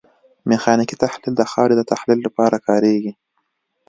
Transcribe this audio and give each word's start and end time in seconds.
میخانیکي 0.49 0.95
تحلیل 1.03 1.33
د 1.37 1.41
خاورې 1.51 1.75
د 1.77 1.81
تحلیل 1.91 2.19
لپاره 2.27 2.57
کاریږي 2.67 3.11